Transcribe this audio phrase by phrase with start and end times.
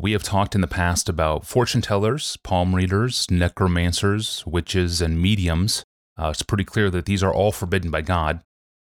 [0.00, 5.84] we have talked in the past about fortune tellers, palm readers, necromancers, witches, and mediums.
[6.18, 8.42] Uh, it's pretty clear that these are all forbidden by God.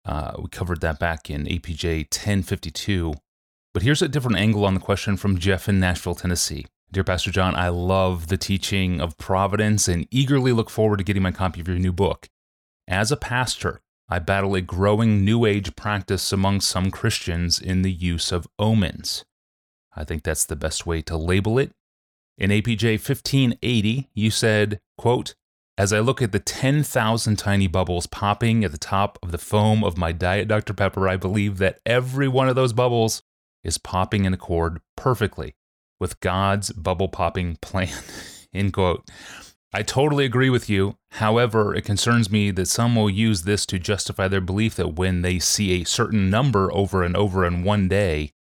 [0.06, 3.14] Uh, we covered that back in APJ 1052.
[3.74, 6.66] But here's a different angle on the question from Jeff in Nashville, Tennessee.
[6.90, 11.22] Dear Pastor John, I love the teaching of providence and eagerly look forward to getting
[11.22, 12.28] my copy of your new book.
[12.88, 17.92] As a pastor, I battle a growing New Age practice among some Christians in the
[17.92, 19.24] use of omens.
[19.94, 21.72] I think that's the best way to label it.
[22.38, 25.34] In APJ 1580, you said, quote,
[25.78, 29.82] as I look at the 10,000 tiny bubbles popping at the top of the foam
[29.82, 30.74] of my Diet Dr.
[30.74, 33.22] Pepper, I believe that every one of those bubbles
[33.64, 35.54] is popping in accord perfectly
[35.98, 37.88] with God's bubble popping plan.
[38.54, 39.08] End quote.
[39.72, 40.98] I totally agree with you.
[41.12, 45.22] However, it concerns me that some will use this to justify their belief that when
[45.22, 48.32] they see a certain number over and over in one day,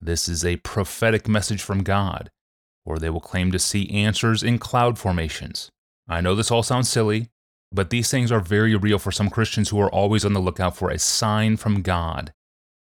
[0.00, 2.30] this is a prophetic message from God,
[2.84, 5.70] or they will claim to see answers in cloud formations.
[6.08, 7.30] I know this all sounds silly,
[7.72, 10.76] but these things are very real for some Christians who are always on the lookout
[10.76, 12.32] for a sign from God.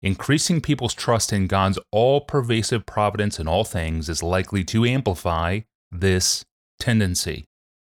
[0.02, 5.60] Increasing people's trust in God's all pervasive providence in all things is likely to amplify
[5.90, 6.44] this
[6.78, 7.46] tendency.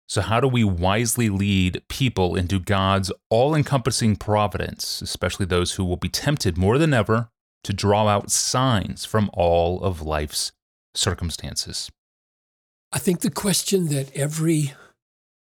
[0.09, 5.85] So, how do we wisely lead people into God's all encompassing providence, especially those who
[5.85, 7.29] will be tempted more than ever
[7.67, 10.53] to draw out signs from all of life's
[10.95, 11.91] circumstances?
[12.93, 14.73] I think the question that every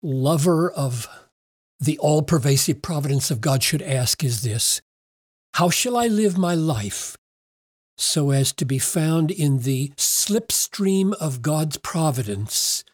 [0.01, 1.09] lover of
[1.81, 4.81] the all pervasive providence of God should ask is this
[5.55, 7.17] how shall I live my life
[7.97, 12.85] so as to be found in the slipstream of God's providence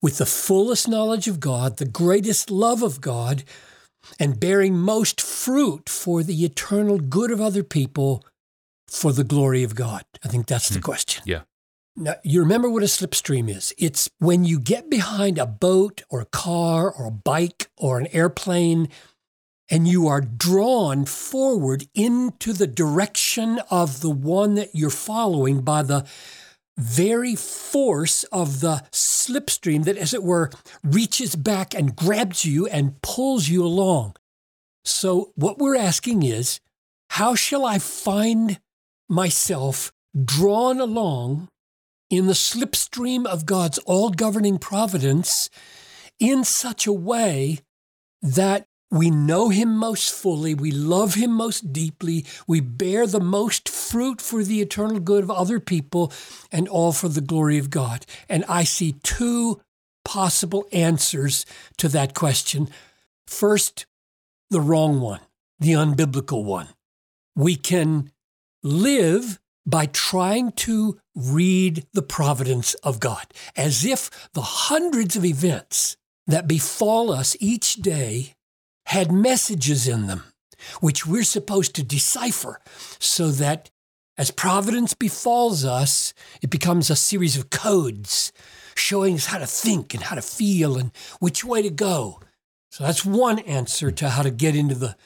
[0.00, 3.42] with the fullest knowledge of God, the greatest love of God,
[4.20, 8.24] and bearing most fruit for the eternal good of other people
[8.88, 10.04] for the glory of God?
[10.24, 10.82] I think that's the hmm.
[10.82, 11.22] question.
[11.26, 11.42] Yeah.
[11.96, 13.74] Now, you remember what a slipstream is?
[13.76, 18.06] It's when you get behind a boat or a car or a bike or an
[18.12, 18.88] airplane
[19.68, 25.82] and you are drawn forward into the direction of the one that you're following by
[25.82, 26.06] the
[26.78, 30.50] very force of the slipstream that, as it were,
[30.82, 34.14] reaches back and grabs you and pulls you along.
[34.84, 36.60] So, what we're asking is,
[37.10, 38.60] how shall I find
[39.08, 39.92] myself
[40.24, 41.48] drawn along
[42.10, 45.50] in the slipstream of God's all governing providence
[46.18, 47.58] in such a way
[48.22, 50.54] that we know him most fully.
[50.54, 52.24] We love him most deeply.
[52.46, 56.10] We bear the most fruit for the eternal good of other people
[56.50, 58.06] and all for the glory of God.
[58.28, 59.60] And I see two
[60.06, 61.44] possible answers
[61.76, 62.70] to that question.
[63.26, 63.84] First,
[64.48, 65.20] the wrong one,
[65.60, 66.68] the unbiblical one.
[67.36, 68.10] We can
[68.62, 73.26] live by trying to read the providence of God
[73.56, 75.96] as if the hundreds of events
[76.26, 78.34] that befall us each day
[78.86, 80.24] had messages in them,
[80.80, 82.60] which we're supposed to decipher
[82.98, 83.70] so that
[84.16, 88.32] as providence befalls us, it becomes a series of codes
[88.74, 90.90] showing us how to think and how to feel and
[91.20, 92.20] which way to go.
[92.70, 94.96] So that's one answer to how to get into the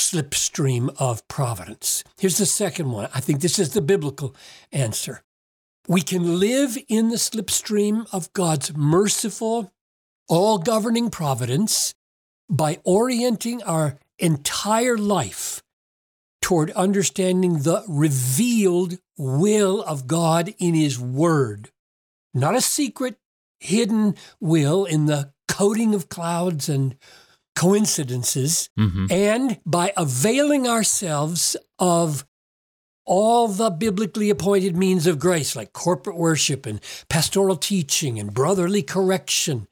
[0.00, 2.02] slipstream of providence.
[2.18, 3.08] Here's the second one.
[3.14, 4.34] I think this is the biblical
[4.72, 5.22] answer.
[5.86, 9.72] We can live in the slipstream of God's merciful,
[10.28, 11.94] all governing providence
[12.48, 15.62] by orienting our entire life
[16.40, 21.70] toward understanding the revealed will of God in His Word,
[22.32, 23.16] not a secret,
[23.58, 26.96] hidden will in the coding of clouds and
[27.56, 29.06] coincidences, mm-hmm.
[29.10, 32.24] and by availing ourselves of
[33.04, 38.82] all the biblically appointed means of grace, like corporate worship and pastoral teaching and brotherly
[38.82, 39.66] correction,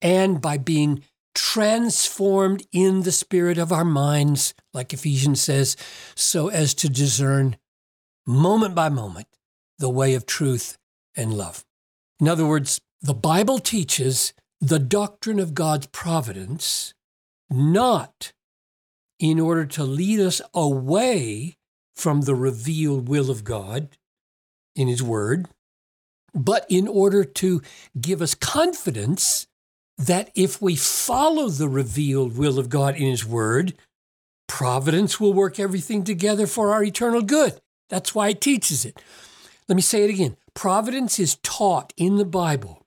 [0.00, 1.02] and by being
[1.34, 5.76] transformed in the spirit of our minds, like Ephesians says,
[6.16, 7.56] so as to discern
[8.26, 9.28] moment by moment
[9.78, 10.78] the way of truth
[11.16, 11.64] and love.
[12.20, 16.94] In other words, the Bible teaches the doctrine of God's providence
[17.50, 18.32] not
[19.18, 21.56] in order to lead us away
[21.94, 23.88] from the revealed will of God
[24.76, 25.48] in His Word,
[26.34, 27.60] but in order to
[28.00, 29.46] give us confidence
[29.96, 33.74] that if we follow the revealed will of God in His Word,
[34.46, 37.60] providence will work everything together for our eternal good.
[37.90, 39.02] That's why it teaches it.
[39.68, 42.86] Let me say it again providence is taught in the Bible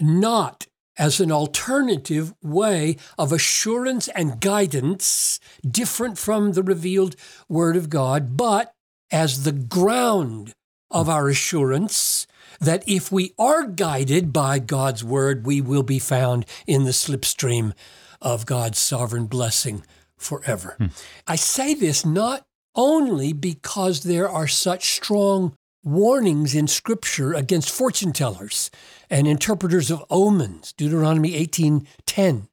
[0.00, 0.66] not
[0.98, 7.16] as an alternative way of assurance and guidance different from the revealed
[7.48, 8.72] Word of God, but
[9.10, 10.52] as the ground
[10.90, 12.26] of our assurance
[12.60, 17.72] that if we are guided by God's word, we will be found in the slipstream
[18.20, 19.84] of God's sovereign blessing
[20.16, 20.76] forever.
[20.78, 20.86] Hmm.
[21.26, 28.12] I say this not only because there are such strong warnings in Scripture against fortune
[28.12, 28.70] tellers
[29.10, 32.48] and interpreters of omens, Deuteronomy 18:10,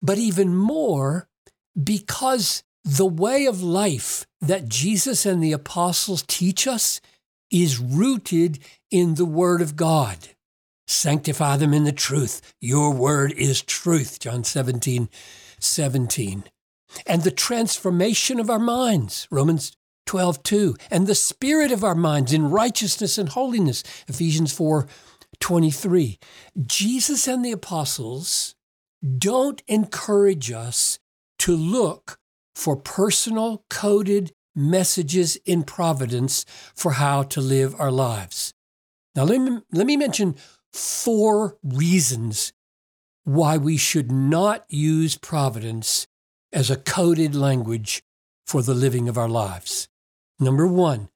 [0.00, 1.28] but even more
[1.80, 7.00] because the way of life that Jesus and the apostles teach us
[7.50, 8.58] is rooted
[8.90, 10.30] in the Word of God.
[10.86, 12.54] Sanctify them in the truth.
[12.60, 14.18] Your word is truth.
[14.18, 15.08] John 17,
[15.58, 16.44] 17.
[17.06, 19.26] And the transformation of our minds.
[19.30, 19.76] Romans
[20.06, 20.76] 12, 2.
[20.90, 23.82] And the spirit of our minds in righteousness and holiness.
[24.08, 24.86] Ephesians 4,
[25.40, 26.18] 23.
[26.66, 28.54] Jesus and the apostles
[29.18, 30.98] don't encourage us
[31.38, 32.18] to look
[32.54, 36.44] for personal coded messages in providence
[36.74, 38.52] for how to live our lives.
[39.14, 40.36] Now, let me, let me mention
[40.72, 42.52] four reasons
[43.24, 46.06] why we should not use providence
[46.52, 48.02] as a coded language
[48.46, 49.88] for the living of our lives.
[50.42, 51.08] Number one,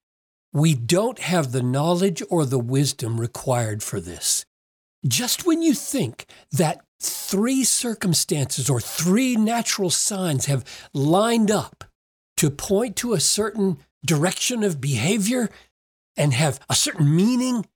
[0.52, 4.46] we don't have the knowledge or the wisdom required for this.
[5.06, 10.64] Just when you think that three circumstances or three natural signs have
[10.94, 11.84] lined up
[12.36, 15.50] to point to a certain direction of behavior
[16.16, 17.66] and have a certain meaning,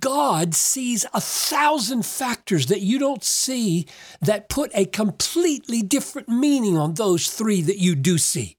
[0.00, 3.86] God sees a thousand factors that you don't see
[4.20, 8.56] that put a completely different meaning on those three that you do see.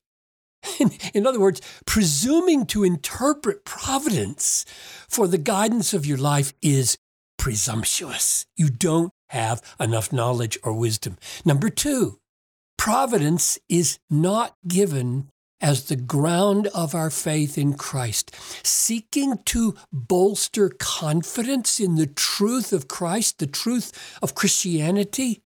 [1.14, 4.66] In other words, presuming to interpret providence
[5.08, 6.98] for the guidance of your life is
[7.38, 8.46] presumptuous.
[8.56, 11.18] You don't have enough knowledge or wisdom.
[11.46, 12.20] Number two,
[12.78, 15.30] providence is not given
[15.60, 22.72] as the ground of our faith in Christ, seeking to bolster confidence in the truth
[22.72, 23.92] of Christ, the truth
[24.22, 25.42] of Christianity,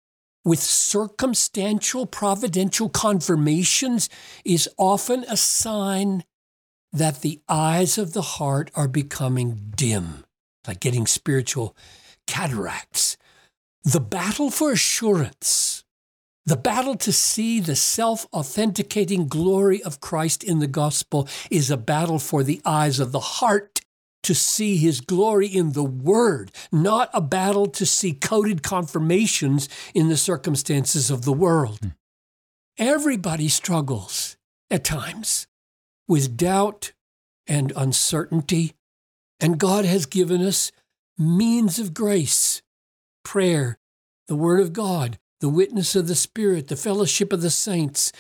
[0.45, 4.09] with circumstantial providential confirmations
[4.45, 6.25] is often a sign
[6.93, 10.25] that the eyes of the heart are becoming dim,
[10.67, 11.77] like getting spiritual
[12.27, 13.17] cataracts.
[13.85, 15.85] The battle for assurance
[16.47, 21.77] the battle to see the self authenticating glory of Christ in the gospel is a
[21.77, 23.81] battle for the eyes of the heart
[24.23, 30.09] to see his glory in the word, not a battle to see coded confirmations in
[30.09, 31.79] the circumstances of the world.
[31.81, 31.89] Hmm.
[32.79, 34.37] Everybody struggles
[34.71, 35.47] at times
[36.09, 36.93] with doubt
[37.47, 38.75] and uncertainty,
[39.39, 40.73] and God has given us
[41.19, 42.63] means of grace,
[43.25, 43.79] prayer,
[44.29, 48.13] the Word of God, the witness of the Spirit, the fellowship of the saints.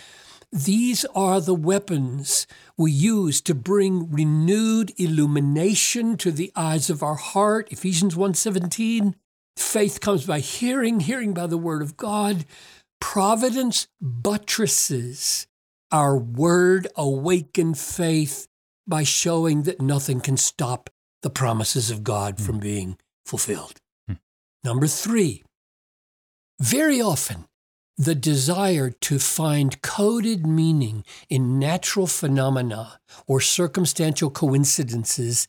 [0.52, 7.14] These are the weapons we use to bring renewed illumination to the eyes of our
[7.14, 7.70] heart.
[7.70, 9.14] Ephesians 1:17.
[9.56, 12.44] Faith comes by hearing, hearing by the word of God.
[13.00, 15.46] Providence buttresses
[15.92, 18.48] our word awakened faith
[18.86, 20.90] by showing that nothing can stop
[21.22, 22.46] the promises of God mm.
[22.46, 23.80] from being fulfilled.
[24.10, 24.18] Mm.
[24.64, 25.44] Number three,
[26.58, 27.46] very often,
[28.00, 35.46] the desire to find coded meaning in natural phenomena or circumstantial coincidences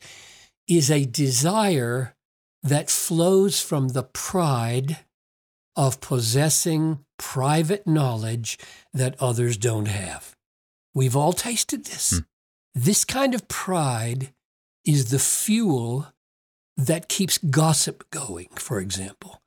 [0.68, 2.14] is a desire
[2.62, 4.98] that flows from the pride
[5.78, 8.60] of possessing private knowledge
[8.94, 10.36] that others don't have.
[10.94, 12.12] We've all tasted this.
[12.12, 12.20] Hmm.
[12.76, 14.34] This kind of pride
[14.84, 16.08] is the fuel
[16.76, 19.41] that keeps gossip going, for example.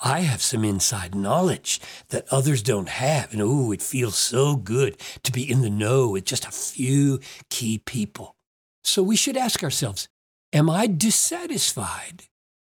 [0.00, 3.32] I have some inside knowledge that others don't have.
[3.32, 7.20] And oh, it feels so good to be in the know with just a few
[7.50, 8.36] key people.
[8.84, 10.08] So we should ask ourselves
[10.52, 12.24] Am I dissatisfied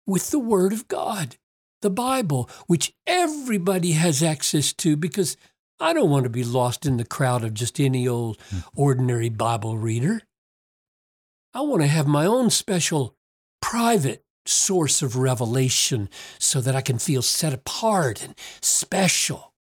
[0.06, 1.36] with the Word of God,
[1.80, 4.96] the Bible, which everybody has access to?
[4.96, 5.36] Because
[5.80, 8.58] I don't want to be lost in the crowd of just any old hmm.
[8.74, 10.22] ordinary Bible reader.
[11.54, 13.16] I want to have my own special
[13.60, 16.08] private source of revelation
[16.38, 19.52] so that I can feel set apart and special.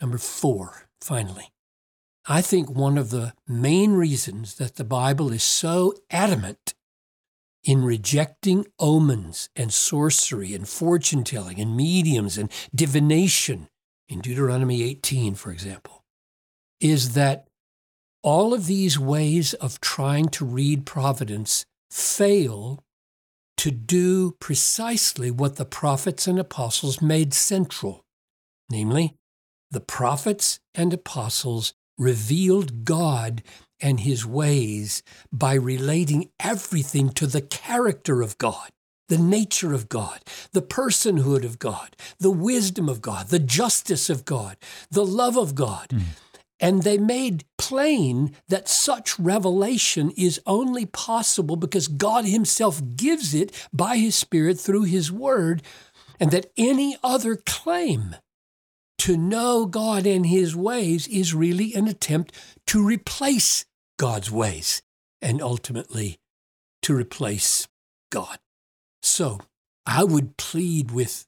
[0.00, 1.52] Number four, finally,
[2.26, 6.74] I think one of the main reasons that the Bible is so adamant
[7.62, 13.68] in rejecting omens and sorcery and fortune telling and mediums and divination,
[14.08, 16.04] in Deuteronomy 18, for example,
[16.78, 17.48] is that
[18.22, 22.83] all of these ways of trying to read providence fail
[23.64, 28.04] to do precisely what the prophets and apostles made central
[28.70, 29.14] namely,
[29.70, 33.42] the prophets and apostles revealed God
[33.80, 35.02] and his ways
[35.32, 38.68] by relating everything to the character of God.
[39.08, 40.20] the nature of God,
[40.52, 44.56] the personhood of God, the wisdom of God, the justice of God,
[44.90, 45.88] the love of God.
[45.90, 46.02] Mm.
[46.60, 53.68] And they made plain that such revelation is only possible because God Himself gives it
[53.72, 55.62] by His Spirit through His Word,
[56.20, 58.16] and that any other claim
[58.98, 62.34] to know God and His ways is really an attempt
[62.68, 63.66] to replace
[63.98, 64.80] God's ways
[65.20, 66.18] and ultimately
[66.82, 67.66] to replace
[68.10, 68.38] God.
[69.02, 69.40] So
[69.84, 71.26] I would plead with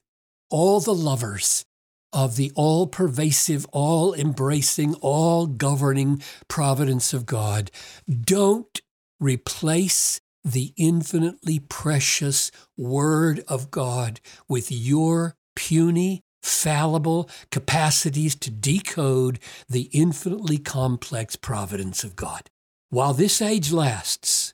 [0.49, 1.65] all the lovers
[2.13, 7.71] of the all pervasive, all embracing, all governing providence of God.
[8.09, 8.81] Don't
[9.19, 19.89] replace the infinitely precious Word of God with your puny, fallible capacities to decode the
[19.91, 22.49] infinitely complex providence of God.
[22.89, 24.53] While this age lasts,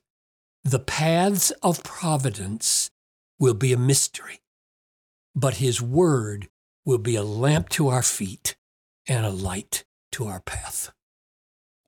[0.64, 2.90] the paths of providence
[3.38, 4.40] will be a mystery,
[5.36, 6.48] but his word
[6.86, 8.56] will be a lamp to our feet
[9.08, 10.92] and a light to our path.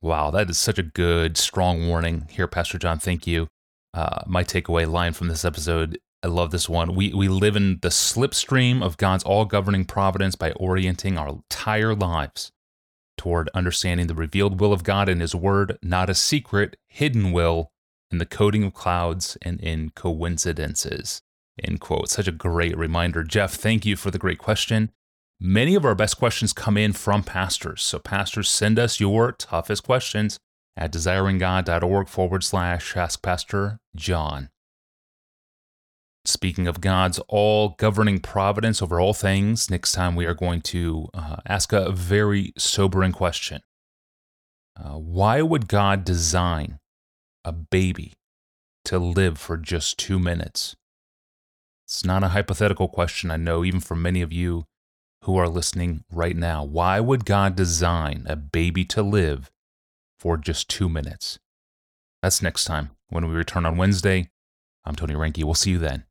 [0.01, 2.99] Wow, that is such a good, strong warning here, Pastor John.
[2.99, 3.47] Thank you.
[3.93, 6.95] Uh, my takeaway line from this episode I love this one.
[6.95, 11.93] We, we live in the slipstream of God's all governing providence by orienting our entire
[11.93, 12.51] lives
[13.15, 17.69] toward understanding the revealed will of God in His Word, not a secret, hidden will
[18.09, 21.21] in the coding of clouds and in coincidences.
[21.63, 22.09] End quote.
[22.09, 23.23] Such a great reminder.
[23.23, 24.91] Jeff, thank you for the great question.
[25.39, 27.81] Many of our best questions come in from pastors.
[27.81, 30.39] So, pastors, send us your toughest questions
[30.77, 34.49] at desiringgod.org forward slash ask Pastor John.
[36.25, 41.07] Speaking of God's all governing providence over all things, next time we are going to
[41.13, 43.61] uh, ask a very sobering question.
[44.75, 46.79] Uh, why would God design
[47.43, 48.13] a baby
[48.85, 50.75] to live for just two minutes?
[51.85, 54.65] It's not a hypothetical question, I know, even for many of you
[55.23, 56.63] who are listening right now.
[56.63, 59.51] Why would God design a baby to live
[60.17, 61.37] for just two minutes?
[62.23, 64.31] That's next time when we return on Wednesday.
[64.83, 65.43] I'm Tony Reinke.
[65.43, 66.05] We'll see you then.